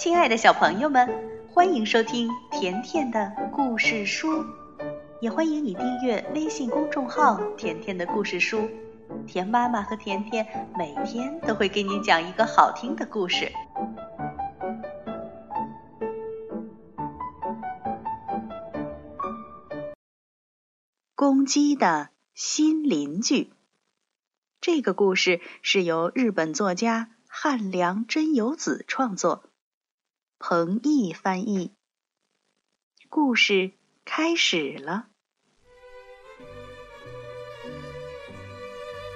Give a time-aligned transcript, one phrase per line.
[0.00, 1.06] 亲爱的小朋友们，
[1.52, 4.46] 欢迎收听甜甜的故事书，
[5.20, 8.66] 也欢迎你订阅微信公众号“甜甜的故事书”。
[9.28, 13.52] 甜妈妈和甜甜每天都会给你讲一个好听的故事。
[21.14, 23.52] 公鸡的新邻居，
[24.62, 29.44] 这个故事是由日本作家汉良真由子创作。
[30.42, 31.70] 彭毅翻译。
[33.10, 33.72] 故事
[34.06, 35.06] 开始了。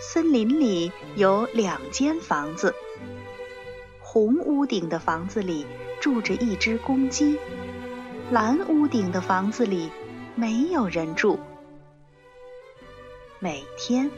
[0.00, 2.74] 森林里有两间房子，
[4.00, 5.64] 红屋顶的房子里
[6.00, 7.38] 住着一只公鸡，
[8.32, 9.92] 蓝屋顶的房子里
[10.34, 11.38] 没有人住。
[13.38, 14.10] 每天，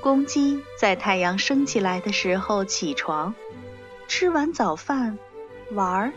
[0.00, 3.34] 公鸡在太阳升起来的时候起床，
[4.06, 5.18] 吃完早饭。
[5.70, 6.12] 玩儿，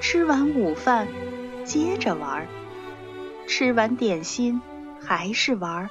[0.00, 1.08] 吃完午饭，
[1.64, 2.46] 接着玩儿；
[3.46, 4.60] 吃完点心，
[5.00, 5.88] 还是玩儿；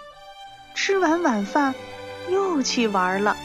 [0.76, 1.76] 吃完晚饭，
[2.30, 3.36] 又去玩儿了。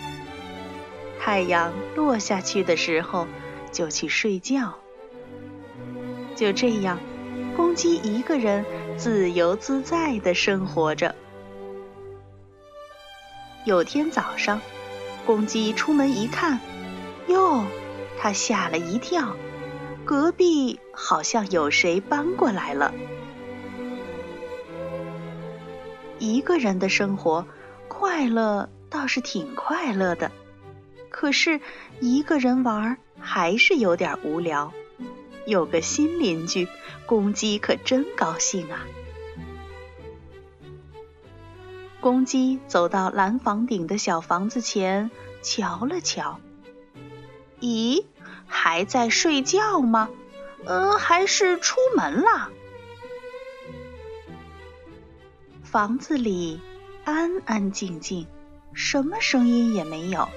[1.21, 3.27] 太阳落下去的时候，
[3.73, 4.75] 就去睡觉。
[6.37, 6.99] 就这样，
[7.57, 8.65] 公鸡一个人
[8.97, 11.15] 自由自在的生活着。
[13.65, 14.61] 有天早上，
[15.25, 16.61] 公鸡出门一看，
[17.29, 17.65] 哟。
[18.25, 19.37] 他吓了一跳，
[20.07, 22.95] 隔壁好像有谁搬过来了。
[26.19, 27.47] 一个人的生活
[27.87, 30.33] 快乐倒是挺快乐的，
[31.11, 31.61] 可是
[32.01, 34.73] 一个人玩还是有点无聊。
[35.45, 36.67] 有个新邻居，
[37.05, 38.87] 公鸡可真高兴啊！
[42.01, 45.11] 公鸡走到蓝房顶的小房子前，
[45.43, 46.41] 瞧了瞧。
[47.61, 48.05] 咦，
[48.57, 50.09] 还在睡觉吗？
[50.65, 52.51] 呃，还是出门了？
[55.65, 56.61] 房子里
[57.05, 58.29] 安安静静，
[58.73, 60.29] 什么声音也没有。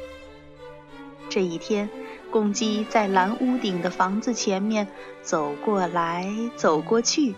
[1.30, 1.88] 这一天，
[2.32, 4.88] 公鸡在蓝屋顶的房子前面
[5.22, 7.36] 走过来走过去，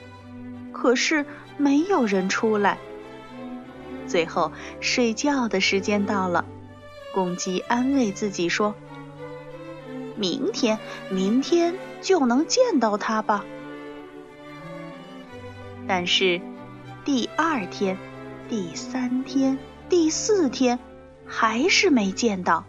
[0.71, 1.25] 可是
[1.57, 2.77] 没有人出来。
[4.07, 6.45] 最后，睡觉的时间到了，
[7.13, 8.73] 公鸡安慰自己说。
[10.19, 10.77] 明天，
[11.09, 13.45] 明天就能见到他吧。
[15.87, 16.41] 但是，
[17.05, 17.97] 第二天、
[18.49, 20.77] 第三天、第四天，
[21.25, 22.65] 还是没见到。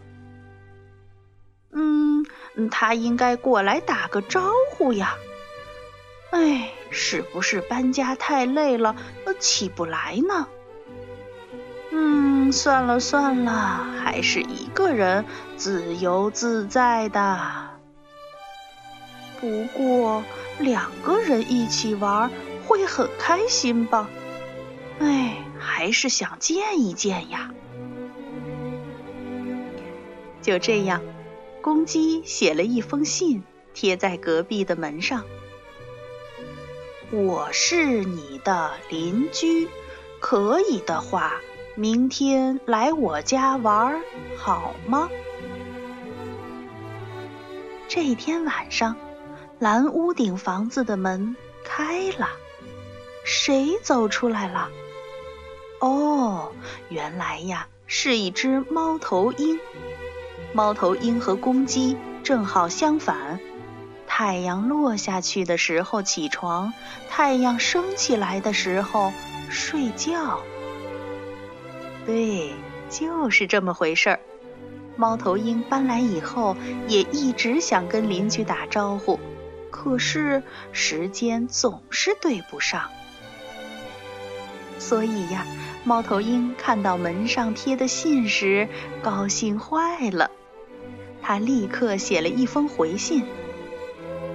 [1.73, 2.25] 嗯，
[2.71, 5.17] 他应该过来打个招呼呀。
[6.31, 8.95] 哎，是不是搬家太累了，
[9.41, 10.47] 起不来呢？
[12.53, 15.25] 算了算了，还是一个人
[15.57, 17.41] 自由自在的。
[19.41, 20.23] 不过
[20.59, 22.31] 两个人一起玩
[22.67, 24.09] 会很开心吧？
[24.99, 27.51] 哎，还是想见一见呀。
[30.43, 31.03] 就这样，
[31.63, 35.25] 公鸡写了一封信，贴在隔壁的门上。
[37.11, 39.69] 我是你的邻居，
[40.21, 41.33] 可以的话。
[41.81, 44.03] 明天来我家玩
[44.37, 45.09] 好吗？
[47.89, 48.97] 这天晚上，
[49.59, 52.29] 蓝屋顶房子的门开了，
[53.25, 54.69] 谁走出来了？
[55.81, 56.53] 哦，
[56.91, 59.59] 原来呀，是一只猫头鹰。
[60.53, 63.41] 猫头鹰和公鸡正好相反，
[64.07, 66.75] 太阳落下去的时候起床，
[67.09, 69.15] 太阳升起来的时候
[69.49, 70.43] 睡觉。
[72.07, 72.53] 对，
[72.89, 74.21] 就是这么回事儿。
[74.97, 76.57] 猫头鹰搬来以后，
[76.89, 79.19] 也一直想跟邻居打招呼，
[79.71, 82.91] 可是时间总是对不上。
[84.79, 85.47] 所以呀，
[85.85, 88.69] 猫头鹰看到门上贴的信时，
[89.03, 90.31] 高兴坏了。
[91.23, 93.25] 他立刻写了一封回信：“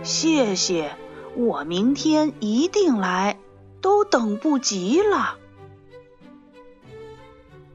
[0.04, 0.95] 谢谢，
[1.36, 3.38] 我明天一定来，
[3.81, 5.38] 都等不及了。”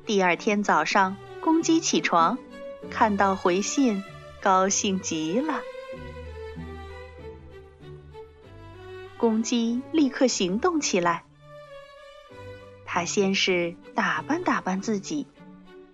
[0.06, 2.38] 第二天早上，公鸡起床，
[2.90, 4.02] 看到回信，
[4.40, 5.60] 高兴极了。
[9.16, 11.24] 公鸡立刻行动起来。
[12.84, 15.28] 它先是打扮打扮自己，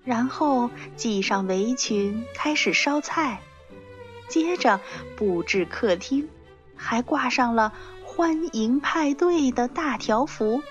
[0.02, 3.42] 然后系上围裙，开始烧菜，
[4.28, 4.80] 接着
[5.14, 6.30] 布置客厅，
[6.74, 10.62] 还挂上了欢迎派对的大条幅。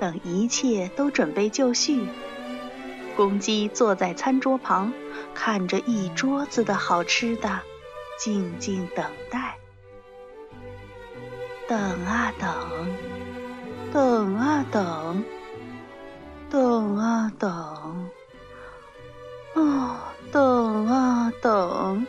[0.00, 2.06] 等一切都准备就绪，
[3.16, 4.92] 公鸡坐在餐桌旁，
[5.34, 7.60] 看着一桌子的好吃的，
[8.18, 9.56] 静静等待。
[11.66, 12.50] 等啊等，
[13.92, 15.24] 等啊等，
[16.50, 18.10] 等啊等，
[19.54, 22.06] 啊，等啊等。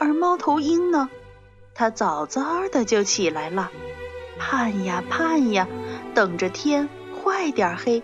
[0.00, 1.08] 而猫头鹰呢？
[1.74, 3.70] 它早早的就起来了，
[4.38, 5.66] 盼呀盼呀，
[6.14, 6.88] 等着天
[7.22, 8.02] 快点黑。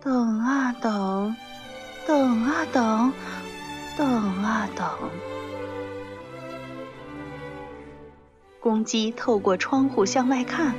[0.00, 1.36] 等啊等，
[2.06, 3.12] 等啊等，
[3.96, 4.06] 等
[4.42, 4.88] 啊等。
[8.60, 10.74] 公鸡透过窗户向外看，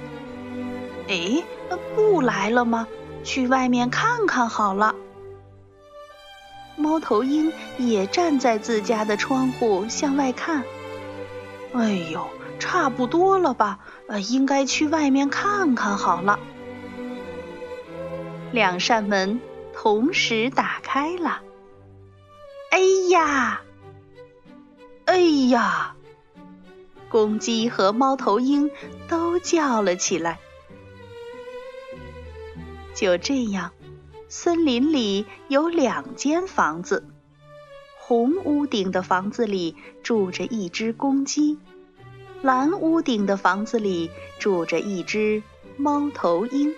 [1.08, 1.44] 哎，
[1.96, 2.88] 不来了吗？
[3.24, 4.94] 去外面看看好了。
[6.76, 10.64] 猫头鹰也站在自家的窗户向外看，
[11.74, 12.28] 哎呦，
[12.64, 13.80] 差不多了吧？
[14.08, 16.40] 呃，应该去外面看看好了。
[18.54, 19.42] 两扇门
[19.74, 21.42] 同时打开了，
[22.72, 22.80] 哎
[23.12, 23.62] 呀，
[25.04, 25.18] 哎
[25.50, 25.96] 呀！
[27.10, 28.72] 公鸡和猫头鹰
[29.10, 30.40] 都叫了起来。
[32.96, 33.72] 就这样，
[34.30, 37.06] 森林里有两间房子，
[38.00, 41.60] 红屋顶的房子里住着一只公鸡，
[42.44, 45.42] 蓝屋顶的房子里住着一只
[45.78, 46.76] 猫头鹰。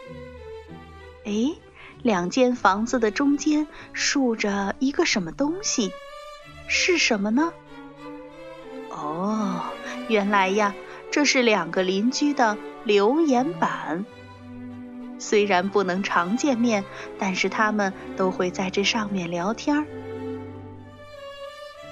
[1.24, 1.56] 哎，
[2.04, 5.92] 两间房子的中间竖着一个什么东西？
[6.68, 7.52] 是什么呢？
[8.92, 9.64] 哦。
[10.08, 10.76] 原来呀，
[11.10, 14.06] 这是两个邻居的留言板。
[15.18, 16.86] 虽然不能常见面，
[17.18, 19.86] 但是他们都会在这上面聊天儿。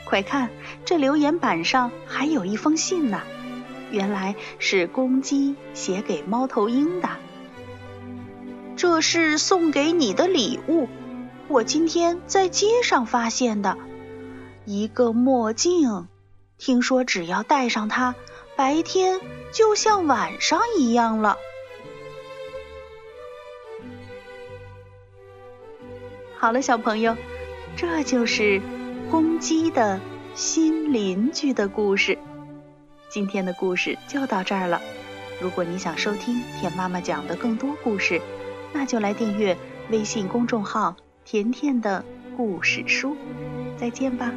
[0.05, 0.51] 快看，
[0.85, 3.23] 这留言板上还有一封信呢，
[3.93, 7.09] 原来是公鸡写给猫头鹰的。
[8.75, 10.89] 这是送给你的礼物，
[11.47, 13.77] 我今天在街上发现的，
[14.65, 16.07] 一个墨镜。
[16.57, 18.15] 听说只要戴上它，
[18.55, 21.37] 白天就像晚上一样了。
[26.37, 27.15] 好了，小朋友，
[27.75, 28.59] 这就是
[29.11, 29.99] 公鸡的
[30.33, 32.17] 新邻居的故事。
[33.13, 34.81] 今天的故事就到这儿了。
[35.39, 38.19] 如果你想收听甜妈妈讲的更多故事，
[38.73, 39.55] 那就来订阅
[39.91, 42.03] 微信公众号“甜甜的
[42.35, 43.15] 故事书”。
[43.77, 44.33] 再见吧。